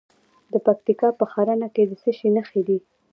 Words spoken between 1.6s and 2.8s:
کې د څه شي نښې دي؟